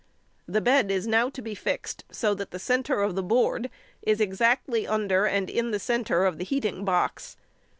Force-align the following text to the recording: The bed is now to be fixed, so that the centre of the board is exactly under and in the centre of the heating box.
The 0.47 0.61
bed 0.61 0.89
is 0.89 1.05
now 1.05 1.29
to 1.29 1.43
be 1.43 1.53
fixed, 1.53 2.05
so 2.11 2.33
that 2.33 2.49
the 2.49 2.57
centre 2.57 3.03
of 3.03 3.13
the 3.13 3.21
board 3.21 3.69
is 4.01 4.19
exactly 4.19 4.87
under 4.87 5.27
and 5.27 5.47
in 5.47 5.69
the 5.69 5.77
centre 5.77 6.25
of 6.25 6.39
the 6.39 6.43
heating 6.43 6.83
box. 6.83 7.37